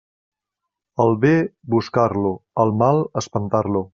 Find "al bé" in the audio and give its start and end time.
1.05-1.33